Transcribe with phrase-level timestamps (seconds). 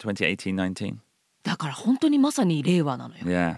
[0.00, 0.96] 2018-19.
[1.42, 3.56] だから本当にまさに令和なのよ Yeah.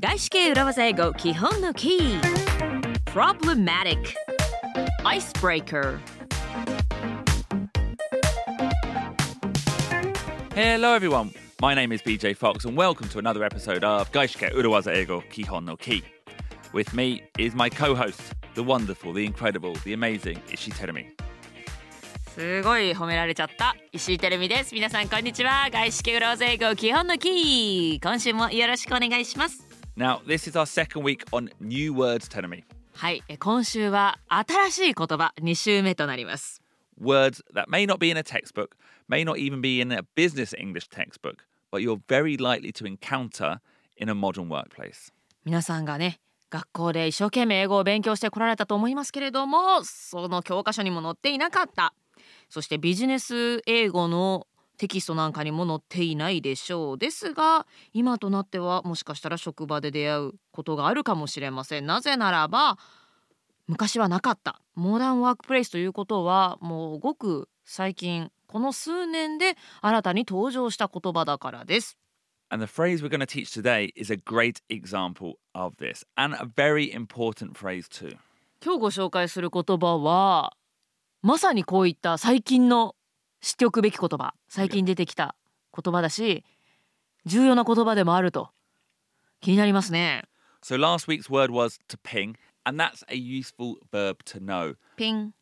[0.00, 2.20] 外資系裏技英語基本のキー
[3.06, 4.14] Problematic
[5.04, 5.98] Icebreaker
[10.54, 11.32] Hello everyone.
[11.60, 15.64] My name is BJ Fox and welcome to another episode of Gaishike Urawaza Ego Kihon
[15.64, 16.02] no Ki.
[16.72, 18.20] With me is my co-host,
[18.54, 21.06] the wonderful, the incredible, the amazing Ishi Terumi.
[22.34, 29.64] すごい褒められちゃった石井てるみです皆さんこんにちは外資系裏技英語基本のキー今週もよろしくお願いします
[29.96, 32.64] Now, this is our second week on new words, Terumi.
[32.94, 36.60] はいえ今週は新しい言葉2週目となります
[37.00, 38.70] Words that may not be in a textbook,
[39.08, 43.60] may not even be in a business English textbook, but you're very likely to encounter
[43.96, 45.12] in a modern workplace.
[45.44, 46.18] 皆さんがね
[46.54, 51.94] 学校で一生懸命英語を勉強してこられたと思いますけれどもその教科書にも載っていなかった。
[52.48, 54.46] そしてビジネス英語の
[54.78, 61.86] テキストなんかにも載っていないでしょうですが今となってはもしかしたら職場で出会うことがあるかもしれません。
[61.86, 62.78] なぜならば
[63.66, 64.60] 昔はなかった。
[64.76, 71.98] モダンワークプレイスということはもうごく最近この数年で新たに登場した言葉だからです。
[72.51, 76.45] And the phrase we're going to teach today is a great example of this, and a
[76.45, 78.17] very important phrase too.
[78.61, 80.53] 今日ご紹介する言葉は
[81.21, 82.95] まさにこういった最近の
[83.41, 85.35] 知っておくべき言葉最近出てきた
[85.73, 86.43] 言葉だし
[87.25, 88.49] 重要な言葉でもあると
[89.39, 90.23] 気になりますね
[90.61, 94.75] So last week's word was to ping, and that's a useful verb to know.
[94.97, 95.33] ピン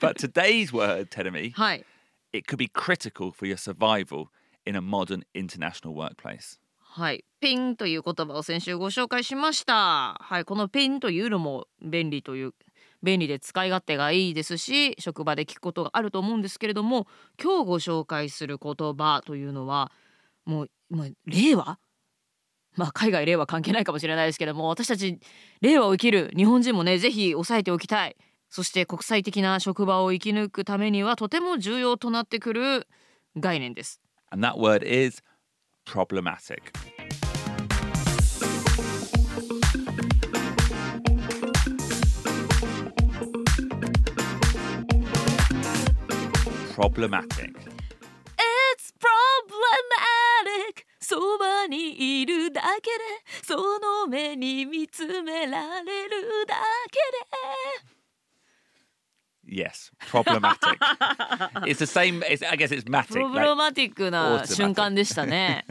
[0.00, 1.84] But today's word, Terumi, は い
[2.32, 4.28] it could be critical for your survival
[4.67, 6.59] in a modern international workplace.
[6.79, 7.25] はい。
[7.39, 10.17] ピンという言葉を先週ご紹介しました。
[10.19, 10.45] はい。
[10.45, 12.53] このピンというのも便利という
[13.03, 17.07] 便利で使い勝手がいいですし職場で聞くことがあると思うんですけれども
[17.41, 19.91] 今日ご紹介する言葉というのは
[20.45, 21.77] もう、まあ、令和
[22.75, 25.19] まあ海外令和関係ないかもしれないですけども私たち
[25.61, 28.15] 令和を生きる日本人もねぜひ押さえておきたい。
[28.49, 32.87] そして国際的な職場を生き抜くためにはとても重要となってくる
[33.35, 33.99] 概念です。
[34.30, 35.20] And that word is
[35.84, 36.76] problematic.
[46.74, 47.54] Problematic.
[48.38, 56.54] It's problematic そばにいるだけでその目に見つめられるだ
[56.90, 56.98] け
[59.47, 60.77] Yes, problematic.
[61.65, 62.21] it's the same.
[62.23, 63.07] It's, I guess it's で matic.
[63.13, 65.65] プロブロマティックな瞬間でしたね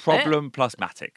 [0.00, 1.10] problem plus matic.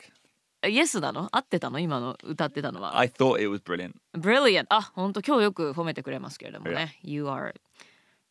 [0.67, 3.93] イエスなの合ってたの今の歌ってたのは I thought it was brilliant.
[4.13, 7.53] Brilliant あ本当今日よく褒めてくれますけれどもね You are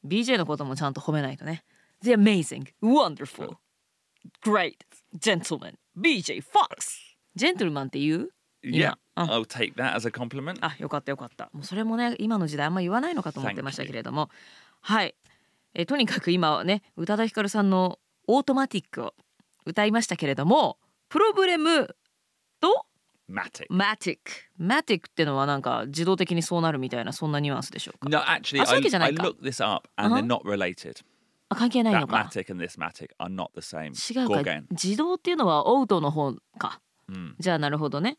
[0.06, 1.64] BJ のこともちゃんと褒めないとね
[2.02, 3.56] The amazing wonderful
[4.44, 4.76] great
[5.18, 8.30] gentleman BJ Fox ジェントルマンって言う
[8.62, 10.58] Yeah, 今 I'll take that as a compliment.
[10.60, 14.30] あよかったよかったもうそれもね今の時代あんま言わないのかと思ってましたけれども
[14.80, 15.14] はい
[15.74, 19.14] えとにかく今はね宇多田ヒカルさんの「オートマティック」を
[19.66, 20.78] 歌いましたけれども
[21.08, 21.94] プロブレム
[22.60, 22.86] と
[23.30, 23.66] Matic.
[23.68, 29.24] マティックマティックってのはなんか自動的にそうなるみたいなそんなニュアンスでしょうか？No, actually, あ、そういうわけじゃな I, いか。
[29.24, 30.22] I looked this up and Uh-huh.
[30.22, 31.04] they're not related.
[31.50, 33.92] あ関係ないの That か matic and this matic are not the same.
[33.92, 36.80] 違うか.自動っていうのはオートの方か
[37.10, 37.34] Mm.
[37.38, 38.18] じゃあなるほどね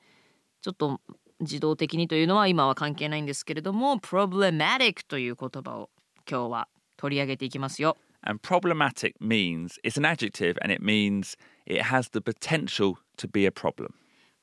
[0.61, 0.99] ちょっと
[1.39, 5.89] 自動的にというのは今は関係ないんですけれども problematic という言葉を
[6.29, 13.45] 今日は取り上げていきますよ And problematic means it's an adjective and it means it has the potential to be
[13.45, 13.93] a problem.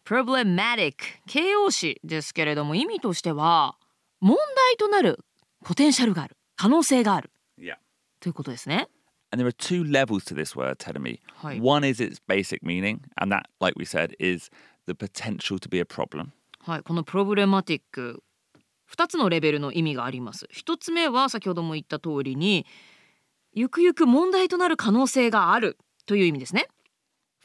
[0.06, 0.94] problematic
[1.26, 3.76] 形容詞ですけれども意味としては
[4.20, 5.18] 問題となる
[5.64, 7.74] ポテンシャルがある可能性がある Yeah.
[8.20, 8.88] ということですね
[9.32, 11.18] And there are two levels to this word, Tedemi.
[11.60, 14.50] One is its basic meaning, and that, like we said, is
[14.86, 16.28] the potential to be a problem.
[16.60, 17.80] はいこの problematic
[18.90, 22.66] 2つのレベルの意味があります1つ目は先ほども言った通りに
[23.52, 25.76] ゆくゆく問題となる可能性がある
[26.06, 26.66] という意味ですね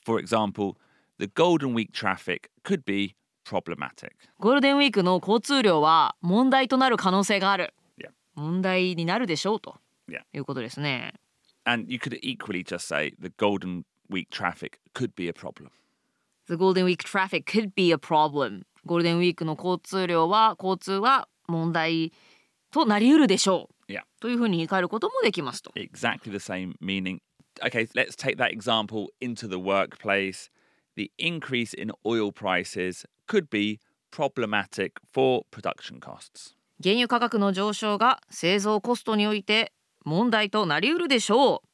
[0.05, 0.75] For example,
[1.19, 3.15] the Golden Week traffic could be
[3.45, 4.11] problematic.
[4.39, 8.09] ゴールデンウィークの交通量は問題となる可能性がある Yeah.
[8.35, 9.75] 問題になるでしょうと
[10.09, 10.21] Yeah.
[10.33, 11.13] いうことですね
[11.65, 15.69] And you could equally just say the Golden Week traffic could be a problem.
[16.51, 22.11] The Golden Week traffic could be a problem ゴールデンウィークの交通量は交通は問題
[22.71, 24.01] となりうるでしょう Yeah.
[24.19, 27.19] というふうに言い換えることもできますと Exactly the same meaning.
[27.61, 30.49] Okay, let's take that example into the workplace.
[30.97, 33.79] The increase in oil prices could be
[34.11, 36.53] problematic for production costs.
[36.83, 39.71] 原油価格の上昇が製造コストにおいて
[40.03, 41.70] 問題となりうるでしょう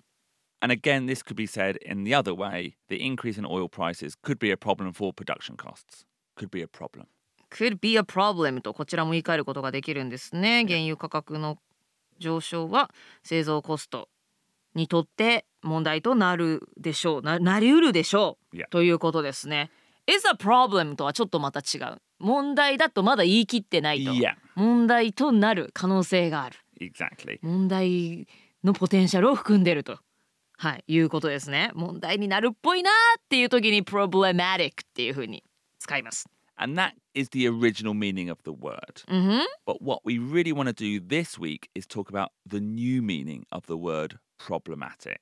[0.60, 4.16] And again, this could be said in the other way the increase in oil prices
[4.20, 6.06] could be a problem for production costs.
[6.36, 7.06] Could be a problem.
[7.50, 11.58] could be a problem とこちらも言い換えることができるんですね原油価格の
[12.20, 12.90] 上昇は
[13.24, 14.10] 製造コスト
[14.76, 19.72] にとって問題となるでしょうななりうるでしょう.ということですね
[20.08, 27.40] is a problem とはちょっとまた違う問題だとまだ言い切ってないと Yeah, 問題となる可能性がある exactly.
[27.42, 28.28] 問題
[28.64, 30.00] のポテンシャルを含んでると
[30.58, 32.90] はいいうことですね問題になるっぽいな
[33.20, 35.44] っていう時に problematic っていう風に
[35.80, 36.28] 使います
[36.60, 39.04] And that is the original meaning of the word.
[39.08, 43.04] うんふん But what we really want to do this week is talk about the new
[43.04, 45.20] meaning of the word problematic.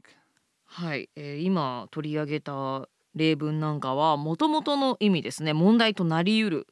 [0.64, 6.68] はい、えー今取り上げた例文なんかはもともとの意味ですね問題となりうる、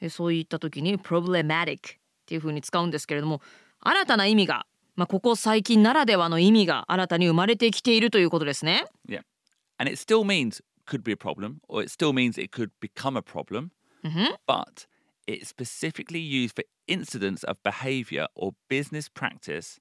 [0.00, 1.80] えーそういった時に problematic っ
[2.26, 3.40] ていう風に使うんですけれども
[3.80, 8.84] 新たな意味が、まあ、ここ最近ならではの意味が新たに生まれてきているということですね。
[9.76, 13.22] And it still means could be a problem, or it still means it could become a
[13.22, 13.70] problem,
[14.04, 14.86] うんふん but
[15.26, 19.80] it's specifically used for incidents of behavior or business practice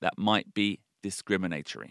[0.00, 1.90] that might be discriminatory.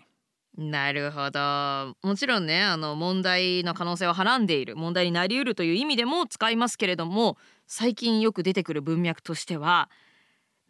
[0.57, 7.37] なるほどもちろんねあの問題の可能性をはらんでいる問題になりうるという意味でも使いますけれども
[7.67, 9.89] 最近よく出てくる文脈としては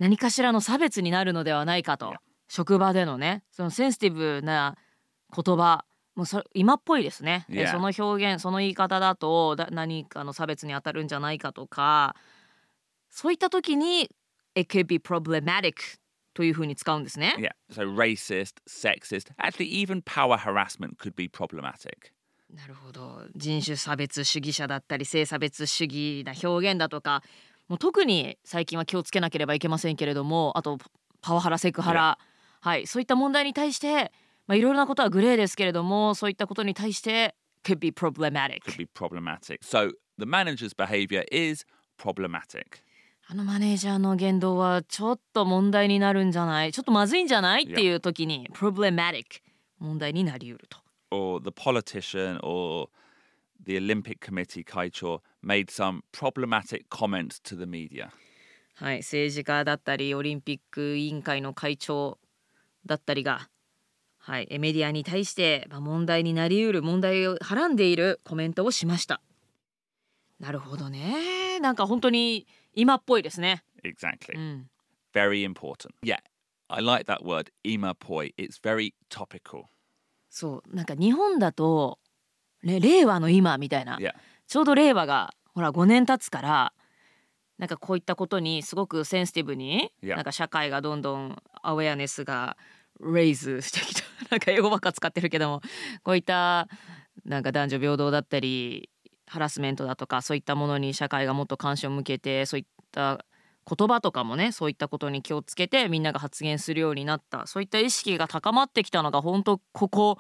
[0.02, 2.16] 何かしらの差別になるのではないかと.
[2.50, 4.76] 職場でのねそのセンシティブな
[5.34, 7.72] 言葉もうそれ今っぽいですね、え Yeah.
[7.72, 12.16] その表現その言い方だとだ何かの差別に当たるんじゃないかとか
[13.10, 14.10] そういった時に
[14.56, 15.76] It could be problematic
[16.34, 17.36] というふうに使うんですね。
[17.38, 22.12] Yeah, so racist, sexist, actually, even power harassment could be problematic.
[22.54, 27.24] なるほど人種差別主義者だったり性差別主義な表現だとか
[27.72, 30.78] もう特に最近は気をつけなければいけませんけれどもあと
[31.22, 32.18] パワハラセクハラ、
[32.60, 34.12] はいそういった問題に対して
[34.46, 37.34] まあいろいろなことはグレーですけれどもそういったことに対して
[37.64, 39.60] could be problematic Could be problematic.
[39.62, 41.66] So the manager's behavior is
[41.98, 42.84] problematic.
[43.28, 46.74] あのマネージャーの言動はちょっと問題になるんじゃない？
[46.74, 47.64] ちょっとまずいんじゃない？
[47.64, 49.24] っていう時に problematic
[49.80, 50.78] 問題になりうると。
[51.16, 52.90] Or the politician or
[53.66, 58.10] the Olympic Committee, Kaichor, made some problematic comments to the media.
[58.76, 62.18] はい、政治家だったりオリンピック委員会の会長
[62.86, 63.50] だったりが、
[64.18, 69.22] はい、えメディアに対して、まあ、問題になりうる問題をはらんでいるコメントをしました。
[70.40, 73.64] なるほどねなんか本当に今っぽいですね。
[73.84, 74.36] Exactly.
[74.36, 74.70] うん、
[75.14, 75.92] Very important.
[76.04, 76.18] Yeah,
[76.68, 78.34] I like that word, imapoi.
[78.38, 79.66] It's very topical.
[80.30, 82.00] そうなんか日本だと、
[82.64, 84.14] ね、令和の今みたいな、Yeah.
[84.52, 86.74] ちょうど令和がほら5年経つから
[87.58, 90.16] なんかこういったことにすごくセンシティブに、Yeah.
[90.16, 92.58] なんか社会がどんどんアウェアネスが
[93.00, 95.62] レイズしてきた なんか英語ばっか使ってるけども
[96.04, 96.68] こういった
[97.24, 98.90] なんか男女平等だったり
[99.26, 103.24] ハラスメントだとかそういったものに社会がもっと関心を向けてそういった
[103.66, 110.20] 言葉とかもねそういったことに気をつけてみんなが発言するようになったそういった意識が高まってきたのが本当ここ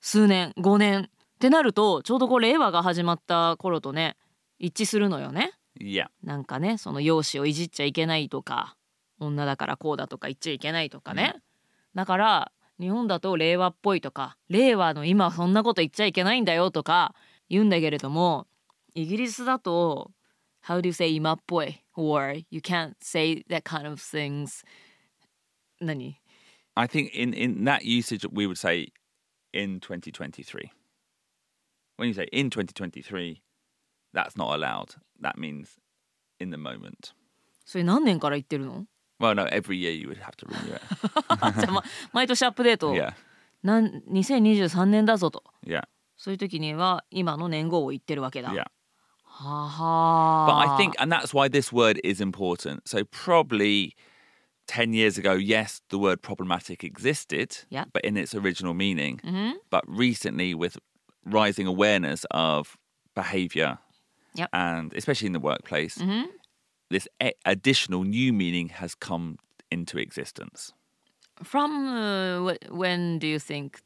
[0.00, 1.10] 数年5年
[1.42, 4.16] ってなるとちょうどこう令和が始まった頃とね
[4.60, 5.50] 一致するのよね。
[5.80, 6.06] Yeah.
[6.22, 8.76] なんかねその容姿をいじっちゃいけないとか
[9.18, 11.34] 女だからこうだとか言っちゃいけないとかね、
[11.96, 17.12] だから日本だと令和っぽいとか令和の今そんなこと言っちゃいけないんだよとか
[17.50, 18.46] 言うんだけれども
[18.94, 20.12] イギリスだと
[20.64, 24.62] How do you say 今っぽい？or you can't say that kind of things
[25.80, 26.14] 何
[26.76, 28.92] ？I think in, in that usage, we would say
[29.52, 30.70] in 2023.
[32.01, 33.41] When you say in 2023,
[34.13, 34.95] that's not allowed.
[35.21, 35.79] That means
[36.39, 37.13] in the moment.
[37.65, 38.85] それ何年から言ってるの
[39.19, 41.59] Well, no, every year you would have to renew it.
[41.59, 43.13] じゃあ、ま、毎年アップデート yeah,
[43.63, 45.83] なん2023年だぞと yeah,
[46.15, 48.49] そういう時には今の年号を言ってるわけだ。
[48.49, 48.65] yeah.
[49.23, 52.81] はは But I think, and that's why this word is important.
[52.85, 53.95] So probably
[54.67, 57.85] 10 years ago, yes, the word problematic existed, Yeah.
[57.93, 59.19] but in its original meaning.
[59.23, 60.79] うん、 But recently, with
[61.25, 62.77] rising awareness of
[63.15, 63.79] behavior,
[64.35, 64.49] Yep.
[64.53, 66.29] and especially in the workplace, うん、
[66.89, 69.37] this a- additional new meaning has come
[69.71, 70.73] into existence.
[71.43, 73.79] From uh, wh- when do you think?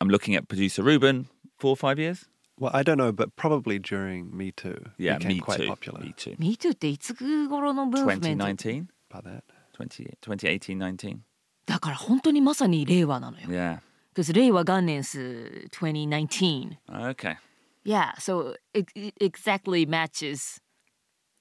[0.00, 1.26] I'm looking at producer Ruben,
[1.58, 2.26] four or five years?
[2.58, 4.78] Well, I don't know, but probably during Me Too.
[4.96, 5.66] Yeah, became me quite too.
[5.66, 6.36] popular Me too.
[6.38, 9.42] Me too っていつ頃のブームメント 2019, by that.
[9.76, 11.18] 20, 2018, 19.
[11.66, 13.48] だから本当にまさに令和なのよ。
[13.48, 13.80] Yeah.
[14.13, 16.77] Because 令和元年す 2019.
[16.89, 17.37] Okay.
[17.85, 20.59] Yeah, so it, it exactly matches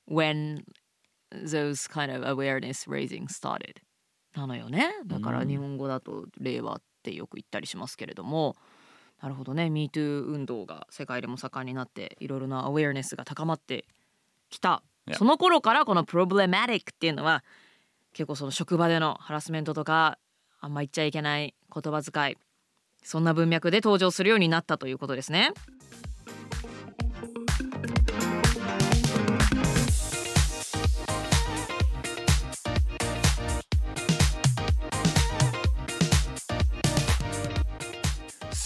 [0.06, 0.64] when
[1.30, 3.80] those kind of awareness raising started
[4.34, 8.56] なのよねだから日本語だと令和ってよく言ったりしますけれども、
[9.20, 13.84] なるほどね MeToo 運動が世界でも盛んになっていろいろなアウェアネスが高まって
[14.48, 14.82] きた.
[15.14, 17.42] その頃からこの problematic っていうのは
[18.12, 20.18] 結構その職場でのハラスメントとか
[20.60, 22.36] あんま言っちゃいけない言葉遣い
[23.02, 25.52] そんな文脈で登場するようになったということですね。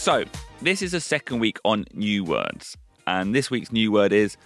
[0.04, 0.24] So,
[0.60, 2.76] this is the second week on new words.
[3.06, 4.36] And this week's new word is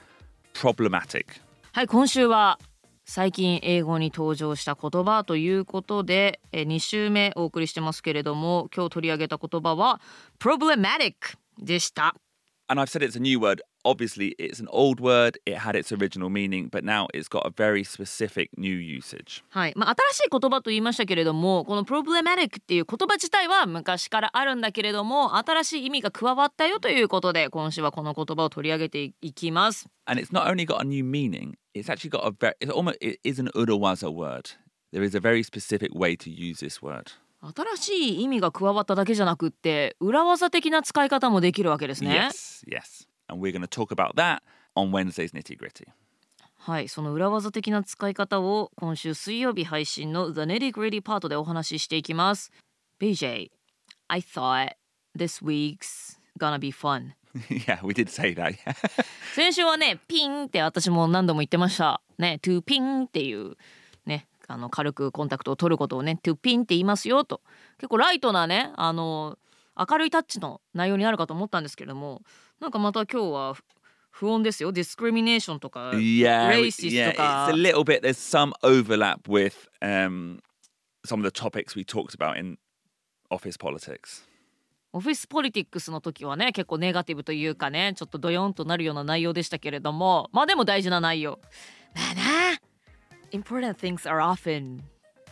[0.53, 1.41] problematic.
[1.73, 2.59] はい今週は
[3.09, 10.01] 最近英語に登場した言葉ということでえ2週目お送りしてますけれども今日取り上げた言葉は
[10.41, 11.15] problematic
[11.57, 12.17] でした。
[12.69, 13.63] And I've said it's a new word.
[13.85, 17.51] Obviously, it's an old word, it had its original meaning, but now it's got a
[17.51, 19.45] very specific new usage.
[19.51, 29.89] はいまあ、新しい言葉と言いましたけれどもこの problematic っていう言葉自体は昔からあるんだけれども新しい意味が加わったよということで今週はこの言葉を取り上げていきます。
[30.07, 33.19] And it's not only got a new meaning, it's actually got a very, it's almost, it
[33.23, 34.51] is an urawaza word.
[34.93, 37.13] There is a very specific way to use this word.
[37.43, 42.31] 新しい意味が加わっただけじゃなくって裏技的な使い方もできるわけですね。
[42.31, 43.07] Yes, yes.
[43.29, 44.43] And we're going to talk about that
[44.75, 45.87] on Wednesday's Nitty Gritty.
[46.59, 52.51] はい、その裏技的な使い方を今週水曜日配信の The Nitty Gritty パートでお話ししていきます。
[52.99, 53.51] BJ,
[54.09, 54.73] I thought
[55.17, 57.13] this week's gonna be fun.
[57.49, 58.51] yeah, we did say だ
[59.35, 62.01] 先週はね、ピンって私も何度も言ってました。
[62.19, 63.57] ね、トゥーピンっていう
[64.07, 67.43] ね、あの軽くコンタクトを取ることをね、トゥーピンって言いますよと。
[67.79, 69.39] 結構ライトなね、あの
[69.77, 72.23] 明るいタッチの内容になるかと思ったんですけれども、
[72.61, 73.55] なんかまた今日は
[74.11, 74.73] 不穏ですよ。
[74.73, 77.49] ディスクリミネーションとか、yeah, レイシスとか。
[77.49, 80.41] Yeah, it's a little bit, there's some overlap with、um,
[81.05, 82.57] some of the topics we talked about in
[83.31, 84.27] office politics.
[84.97, 91.39] オフィスポリティックスの時はね結構ネガティブというかねちょっとドヨンとなるような内容でしたけれどもまあでも大事な内容。
[91.95, 92.23] まあな
[93.31, 94.81] important things are often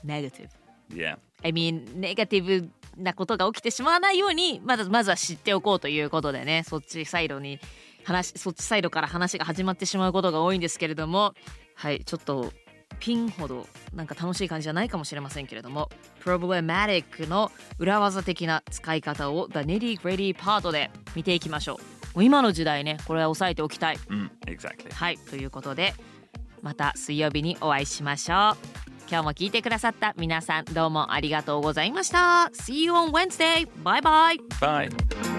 [0.04, 0.48] negative.
[0.90, 2.68] Yeah, I mean ネガティブ
[2.98, 7.58] なことが起きてしまわないようにまずまずは知っておこうということでねそっちサイドに
[8.04, 11.32] 話そっちサイドから話が始まってしまうことが多いんですけれども
[11.74, 12.52] はいちょっと
[13.00, 15.88] ピンほどなんか楽しい感じじゃないかもしれませんけれども
[16.24, 24.92] problematic の裏技的な使い方を The Nitty Gritty パートで見ていきましょうもう今の時代ねこれは押さえておきたい mm, exactly.
[24.92, 25.94] はいということで
[26.62, 28.56] また水曜日にお会いしましょう
[29.08, 33.68] 今日も聞いてくださった皆さんどうもありがとうございました See you on Wednesday!
[33.82, 35.33] バイバイ Bye.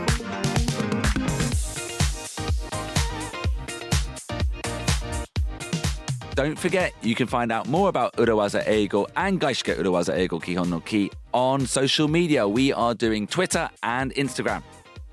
[6.35, 10.67] Don't forget, you can find out more about Urawaza Eigo and Gaishike Urawaza Eigo Kihon
[10.67, 12.45] no Ki on social media.
[12.45, 14.61] We are doing Twitter and Instagram.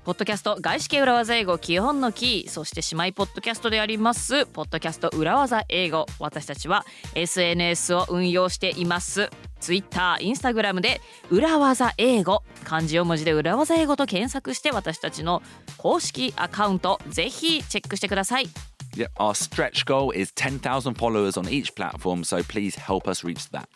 [0.03, 6.83] ポッドキャスト外資系裏技英語基本のキーそして姉妹ポッドキャストでありますポッドキャスト裏技英語私たちは
[7.15, 9.29] SNS を運用しています
[9.61, 10.99] Twitter、Instagram で
[11.29, 15.41] 裏技英語漢字を文字で裏技英語と検索して私たちの
[15.77, 18.47] 公式アカウントぜひチェックしてください
[18.95, 23.49] Yep, our stretch goal is 10,000 followers on each platform, so please help us reach
[23.49, 23.67] that.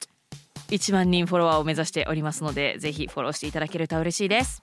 [0.70, 4.62] 1万人フォロワーを目指しておりますのでぜひフォローしていただけると嬉しいです